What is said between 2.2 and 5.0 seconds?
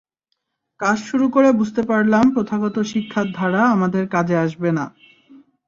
প্রথাগত শিক্ষার ধারা আমাদের কাজে আসবে না।